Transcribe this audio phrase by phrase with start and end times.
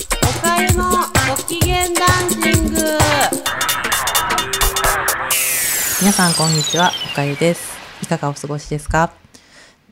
[0.00, 0.84] おかゆの
[1.28, 2.80] ご機嫌ダンシング
[6.00, 7.76] 皆さんこんにちは、おかゆです。
[8.00, 9.10] いかがお過ごしですか？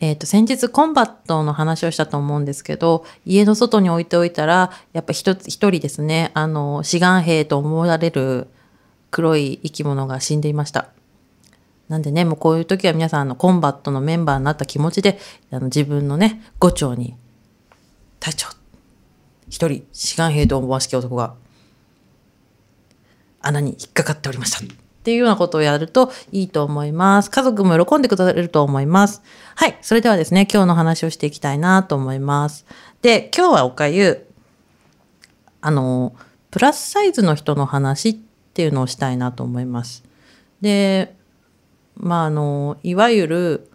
[0.00, 8.48] えっ、と、先日コンバットの話をしたと思うんですけど、家の外に置いておいたら、やっぱ一つ、一人ですね、あの、志願兵と思われる
[9.10, 10.88] 黒い生き物が死んでいました。
[11.88, 15.18] なんでね、もうこういう時は皆さん、あの、コンバットのメンバーになった気持ちで、
[15.50, 17.16] あの、自分のね、五丁に、
[18.18, 18.48] 隊長、
[19.50, 21.34] 一人、志願兵と思わしき男が、
[23.42, 24.64] 穴に引っかかっておりました。
[24.64, 27.30] っていうようなことをやるといいと思います。
[27.30, 29.22] 家族も喜んでくださると思います。
[29.56, 29.78] はい。
[29.82, 32.66] それではですね、今日の話をしていきたいなと思います。
[33.02, 34.26] で、今日はおかゆ、
[35.62, 36.14] あの、
[36.50, 38.14] プラスサイズの人の話っ
[38.54, 40.04] ていうのをしたいなと思います。
[40.60, 41.16] で、
[41.96, 43.70] まあ、あの、いわゆる、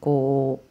[0.00, 0.67] こう、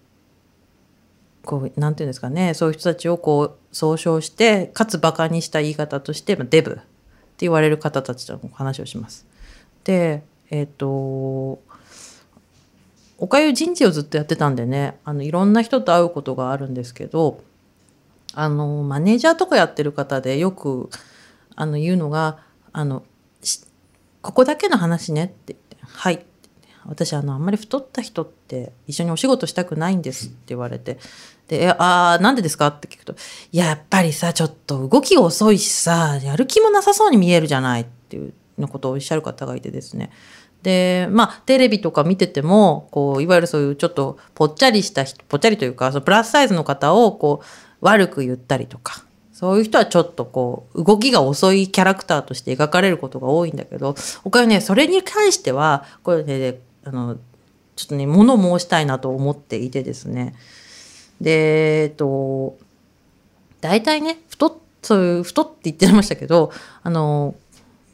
[1.47, 9.26] こう、なんていうんですかね、そういう人たちをこう、総称して、かつバカにした言い方として、まあデブって言われる方たちとの話をします。
[9.84, 10.87] でえっ、と
[13.20, 17.43] おかゆ人事をずっとやってたんでねあのいろんな人と会うことがあるんですけど
[18.34, 20.89] あのマネージャーとかやってる方でよく
[21.55, 22.39] あの言うのが
[22.73, 23.04] あの
[24.21, 26.26] ここだけの話ね」って言って「はい」
[26.85, 30.99] 私あのあんまり太った人って一緒にお仕事したくないんです」って言われて
[31.48, 33.15] で「えあなんでですか?」って聞くと
[33.51, 40.12] 「やっぱりさちょっと動きが遅いしさやる気もなさそうに見えるじゃない」っていうのことをおっしゃる方がいてですね
[40.63, 47.45] でまあテレビとか見ててもこういわゆるそういうちょっとぽっちゃりした人ぽっちゃりというかそのプラスサイズの方をこう
[47.82, 57.17] 悪く言ったりとかそういう人はちょっとこう動きが遅いキャラクターとして描かれることが多いんだけど他にねそれに関してはこれねあの
[57.76, 60.34] ちょっとね物申したいなと思っていてですね
[61.21, 62.57] でえっと
[63.62, 64.53] 大体ね太っ
[64.88, 66.51] そういう太って言ってましたけど
[66.84, 67.35] あの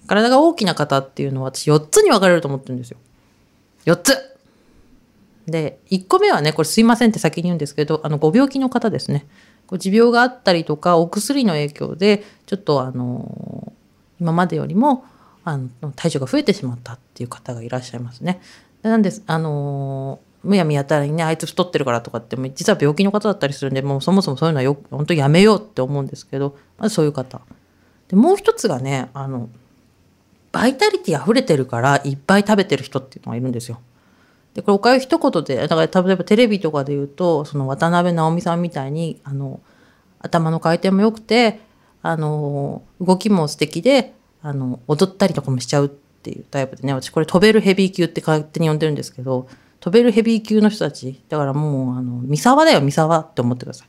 [0.05, 2.97] 体が大きな方っていうのは私4つに分かれると思ってるんですよ。
[3.85, 4.16] 4つ
[5.47, 9.25] で1個目はねこれすいませんって先に言うんですけどあのご病気の方ですね。
[9.66, 13.73] こう持病があったりとかお薬の影響でちょっとあの
[14.19, 15.05] 今までよりも
[15.45, 18.41] あの体重が増えてしまったっていう方がいらっしゃいますね。
[18.84, 27.41] なんですあのむやみやたらにねあいつ太ってるからとかって実は病気の方だったりするんでもうそもそもそういうのはよ本当やめようって思うんですけどまずそういう方。
[28.09, 29.49] でもう一つがねあの
[30.51, 33.79] バイタリティ溢れてるからいっぱい食べてる人っていうのがいるんですよ。
[34.53, 39.61] でこれおかゆ一言でだから例えばテレビとかで言うとその渡辺直美さんみたいにあの
[40.19, 41.59] 頭の回転も良くて
[42.01, 49.47] あの動きも素敵であの踊ったりとかもしちゃうっていうタイプでね私これ飛べるヘビー級って勝手に呼んでるんですけど
[49.83, 53.88] 飛べるヘビー級の人たちだからもうあの三沢だよ三沢って思ってください。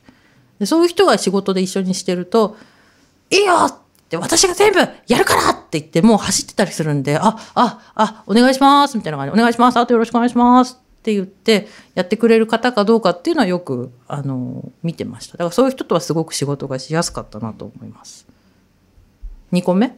[0.59, 2.57] でそういう人が仕事で一緒にしてると
[3.31, 3.73] 「いいよ!」っ
[4.09, 15.33] て私が全部やるからって言ってもう走ってたりするんで、あ、あ、あ、お願いしますみたいな感じで、お願いしますあとよろしくお願いしますって言ってやってくれる方かどうかっていうのはよく、あの、見てました。
[15.33, 18.27] だからそういう人とはすごく仕事がしやすかったなと思います。
[19.53, 19.97] 2個目？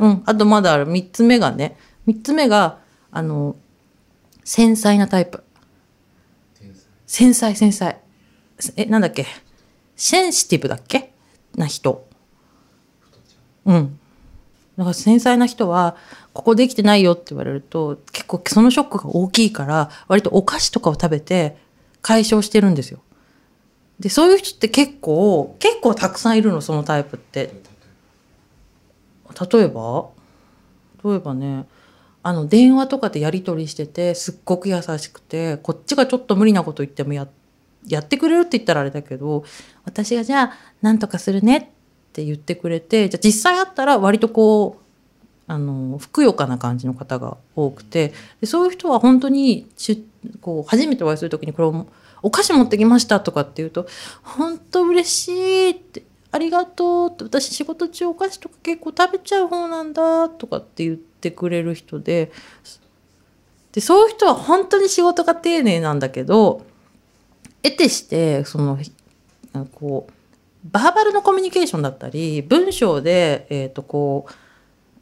[0.00, 0.22] うん。
[0.26, 1.76] あとまだある3つ目がね、
[2.08, 2.78] 3つ目が、
[3.12, 3.56] あの、
[4.46, 5.42] 繊細なタイプ。
[7.04, 7.96] 繊細、繊細。
[8.76, 9.26] え、なんだっけ？
[9.96, 11.12] センシティブだっけ？
[11.56, 12.06] な人。
[13.64, 13.98] うん。
[14.78, 15.96] だから繊細な人は、
[16.32, 21.56] ここできてないよって言われると、結構そのショックが大きいから、割とお菓子とかを食べて
[22.00, 23.00] 解消してるんですよ。
[23.98, 27.52] で、そういう人って結構、結構たくさんいるの、そのタイプって。
[29.52, 30.10] 例えば？
[31.04, 31.66] 例えばね、
[32.26, 37.28] あの、電話とかでやり取りしてて、すっごく優しくて、こっちがちょっと無理なこと言ってもや、っ
[38.04, 39.44] てくれるって言ったらあれだけど、
[39.84, 41.62] 私がじゃあ、なんとかするねっ
[42.12, 44.82] て言ってくれて、じゃあ実際会ったら割とこう、
[45.46, 50.04] あの、ふくよかな感じの方が多くて、でそういう人は本当にし
[50.40, 51.86] こう、初めてお会いするときにこれを、
[52.22, 53.86] お菓子持ってきましたとかって言うと、
[54.24, 56.02] 本当嬉しいって、
[56.36, 62.30] ありがとうって、私仕事中お菓子とか結構食べちゃう方なんだとかって言ってくれる人で、
[63.72, 66.66] で、そういう人は本当に仕事が丁寧なんだけど、
[67.62, 68.78] 得てして、その、
[69.74, 70.12] こう、
[70.70, 74.32] バーバルのコミュニケーションだったり、文章で、えっ、と、こう、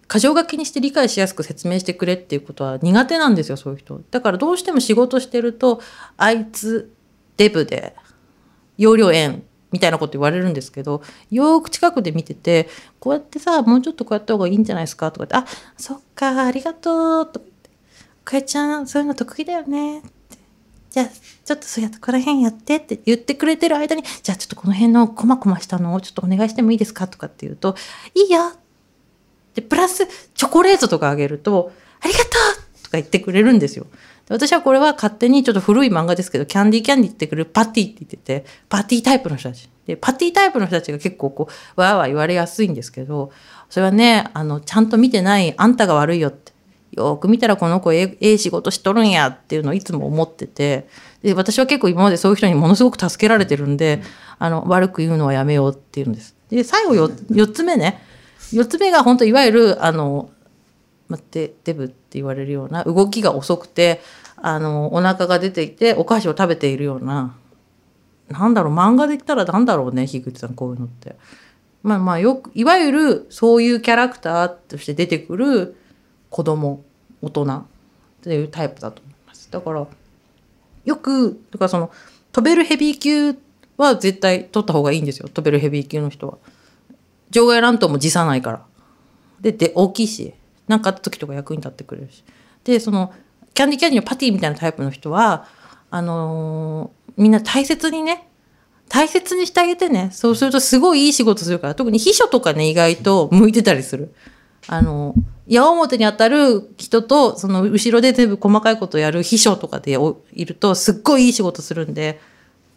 [0.09, 4.01] 箇条書きにして理解しやすく説明してくれっていうことは苦手なんですよ、そういう人。
[4.13, 5.81] だからどうしても仕事してると、
[6.17, 6.93] あいつ、
[7.37, 7.97] デブで、
[8.77, 9.43] 容量円
[9.75, 12.69] みたいなこと言われるんですけど、よーく近くで見てて、
[13.01, 15.45] こうやってさ、もうちょっとこうやった方がいいんじゃないですかとかって、あ、
[15.77, 17.71] そっか、ありがとうとか言って、
[18.25, 20.09] かえちゃん、そういうの得意だよねって。
[20.91, 27.75] じゃあ、ちょっとそうやってこの辺やってって言ってくれてる間に、じゃあちょっとこの辺のコマコマしたのをちょっとお願いしてもいいですかとかって言うと、
[28.15, 28.53] いいよ
[29.55, 32.31] で、プラスチョコレートとかあげると、ありがとう
[32.95, 33.87] とか言ってくれるんですよ。
[34.29, 39.69] 私はこれは勝手にちょっと古い漫画ですけど、キャンディーキャンディーってくるパティって言ってて、パティタイプの人たち。
[39.87, 43.33] で、パティタイプの人たちが結構こう、わーわー言われやすいんですけど、
[43.69, 46.53] それはね、あの、ちゃんと見てないあんたが悪いよって。
[46.93, 50.89] よく見たらこの子ええ仕事しとるんやっていうのをいつも思ってて、
[51.23, 54.01] で、私は結構今までそういう人にものすごく助けられてるんで、
[54.39, 56.37] あの、悪く言うのはやめようっていうんです。
[56.51, 58.01] で、最後よ4つ目ね。
[58.53, 60.31] 4つ目が本当いわゆる、あの、
[61.09, 64.01] まデデブって言われるような動きが遅くて
[64.37, 67.37] あのお腹が出ていてお菓子を食べているような
[68.29, 71.17] なんだろう漫画で言ったらなんだろうね樋口さんこういうのって。
[71.85, 75.77] まあまあよくいわゆるそういうキャラクターとして出てくる
[76.31, 76.83] 子供
[77.21, 77.65] 大人っ
[78.23, 79.51] ていうタイプだと思います。
[79.51, 79.87] だから
[80.85, 81.91] よくだからその
[82.33, 83.39] 飛べるヘビー級
[83.77, 86.39] は絶対取った方がいいんですよ飛べるヘビー級の人は。
[87.31, 88.65] 場外乱闘も辞さないから。
[89.41, 90.33] でで大きいし
[90.69, 92.25] 何かあった時とか役に立ってくれるし。
[92.65, 93.13] で、その、
[93.53, 95.47] キャンディキャンディのパティみたいなタイプの人は、
[95.91, 98.29] あのーみんな大切にね、
[98.89, 100.11] 大切にしてあげてね。
[100.13, 104.15] そうするとすごいいい仕事するから、特に秘書とかね、意外と向いてたりする。
[104.67, 105.15] あの、
[105.47, 109.99] 矢面に当たる人と、その後ろで全部細かいことをやる秘書とかで
[110.33, 112.21] いると、すっごいいい仕事するんで、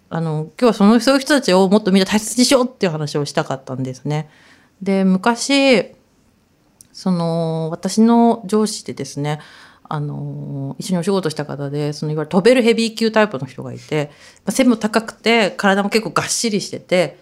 [0.10, 4.30] あの、今日はその、そういう人たちをもっとみんな大切にしようっていう話をしたかったんですね。
[4.82, 5.96] で、昔、
[6.98, 9.40] その私の上司でですね
[9.84, 14.10] あの一緒にお仕事した方でそのいわゆる飛べるヘビー級タイプの人がいて、
[14.46, 17.20] ま、背も高くて体も結構がっしりしてて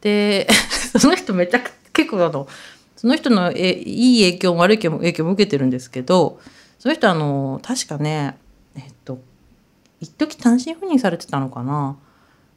[0.00, 0.46] で
[0.96, 2.46] その人めちゃくちゃ結構あの
[2.94, 6.38] その人のえいい影響も悪い影響も影響も受けてるんですけど
[6.78, 8.36] その人あの確かね
[8.76, 9.18] えっと
[10.00, 11.96] 一時単身赴任されてたのかな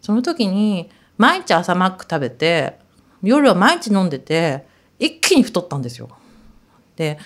[0.03, 2.77] その時に毎日朝マック食べて
[3.23, 4.67] 夜は毎日飲んでて
[4.99, 6.09] 一気に太ったんですよ。
[6.99, 7.17] で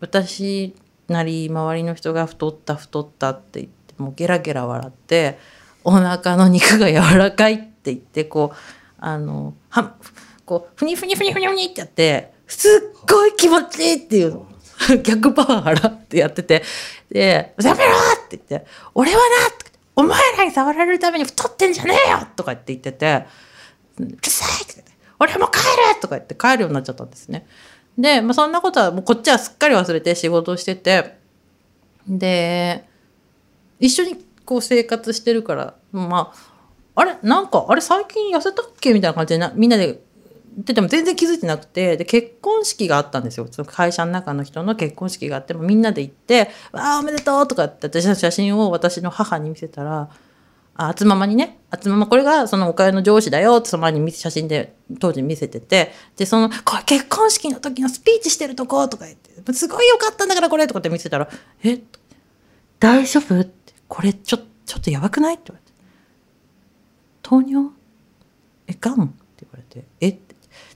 [0.00, 0.74] 私
[1.06, 5.38] なり周りの人が太った太ったって言ってもうゲラゲラ笑って
[5.84, 8.56] お腹の肉が柔らかいって言ってこう
[8.98, 9.94] あのは
[10.44, 14.46] こうふにふにふにふにふにってやってすっごい気持ちいいっていうの
[15.04, 16.64] 逆パワー払ってやってて
[17.08, 17.92] で「やめろ!」
[18.26, 19.22] って言って「俺はな!」
[19.94, 23.26] お前らに触られるために太ってんじゃねえよ!」とかって言ってて
[24.00, 25.58] 「うるさい!」って言って「俺も帰
[25.94, 27.46] る!」とか言って帰るようになっちゃったんですね。
[27.98, 31.16] で、まあ、そんなことはもうこっちはすっかり忘れて仕事をしてて
[32.08, 32.88] で
[33.78, 37.16] 一緒にこう生活してるからまああれ？
[37.22, 38.92] なんかあれ最近痩せたっけ？
[38.92, 39.92] みたいな感じでなみんなで
[40.60, 43.46] ってても全然気づいてなくてで結婚式があったんですよ。
[43.50, 50.10] その会社の中の人の結婚式があってもみんなで行って「わあおめでとう」とかって私の写真を私の母に見せたら
[50.74, 61.28] あつままにね、あつままこれがそのおかゆの上司だよってその前に写真で当時見せてて、で、その、これ結婚式の時のスピーチしてるとことか言って、すごいよかったんだからこれとかって見せたら、
[61.62, 61.80] え
[62.80, 63.40] 大丈夫？
[63.40, 65.34] って、これちょ、ちょっとやばくない？
[65.34, 65.78] って言われて。
[67.22, 67.70] 糖尿？
[68.66, 70.18] え、がんって言われて、え。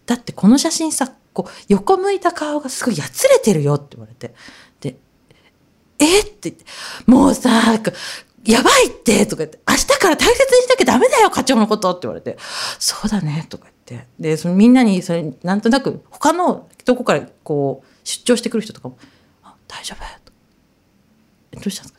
[0.05, 4.35] だってこの写真さ、こう、横向いた顔がすごいやつれてるよって言われて。
[4.81, 4.97] で、
[5.99, 6.21] え？
[6.21, 6.65] って言って、
[7.07, 7.51] もうさ、
[8.47, 12.39] やばいってとか言って、明日から大切にしなきゃダメだよ、課長のことって言われて、
[12.79, 14.09] そうだね、とか言って。
[14.19, 18.99] で、そのみんなに、それ、なんとなく、他のとこからこう、出張してくる人とかも、
[19.43, 20.05] あ、大丈夫？
[20.25, 20.33] と
[21.61, 21.93] どうしたんで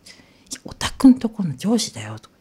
[0.49, 2.35] すか、おたくんとこの上司だよ、とか。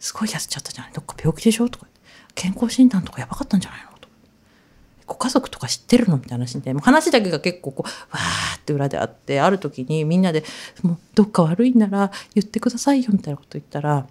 [0.00, 1.68] すごい痩せちゃったじゃないどっか病気でしょ？
[1.68, 2.00] とかって。
[2.34, 3.93] 健康診断とかやばかったんじゃないの？
[5.24, 10.44] 家族とか知ってるのみたいな話で、もう話だけが結構こう、わーって裏であって、ある時にみんなで、
[10.82, 14.06] もうどっか悪いんなら言ってくださいよみたいなこと言ったら、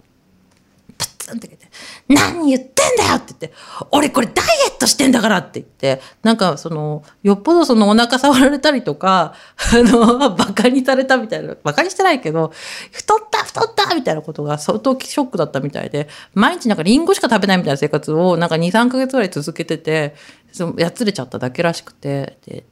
[0.97, 1.67] プツンって言って、
[2.07, 3.53] 何言ってんだよって言って、
[3.91, 9.35] 俺これダイエットしてんだからって言って、なんかその、よっぽどそのお腹触られたりとか、
[9.71, 12.51] あの、バカにされたみたいな、バカにしてないけど、
[12.91, 20.15] 太った太ったみたいなことが相当ショックだったみたいで、毎日なんかリンゴしか食べないみたいな生活をなんか2、3ヶ月ぐらい続けてて、
[20.53, 22.63] そのやつれちゃっただけらしくて、で、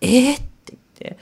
[0.00, 1.18] えー、って言って、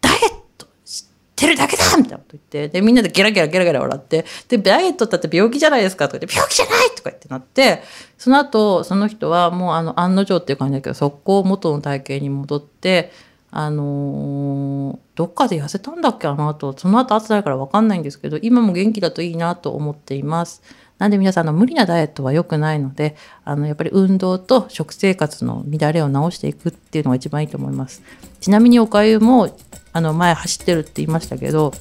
[0.00, 7.82] ダイエットしてるだけだみたいなこと言って、で、みんなでゲラゲラゲラゲラ笑って、で、ダイエットだって病気じゃないですかとか言って、病気じゃないとか言ってなって、
[8.18, 13.12] その後、その人はもうあの、案の定っていう感じだけど、速攻元の体型に戻って、
[13.52, 20.62] あのーどっかで痩せたんだっけあの後、その後会ってないから分かんないんですけど、今も元気だといいなと思っています。
[20.98, 28.02] なんで皆さんの無理なダイエットは良くないので、あの、やっぱり運動と食生活の乱れを直していくっていうのが一番いいと思います。
[28.40, 29.54] ちなみにおかゆも、
[29.92, 31.72] あの、前走ってるって言いましたけど、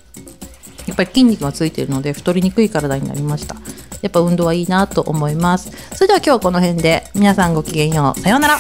[0.88, 3.56] やっぱり筋肉がついているので太りにくい体になりました
[4.02, 8.58] やっぱ運動はいいなと思いますそれでは今日はこの辺で皆さんごきげんようさようなら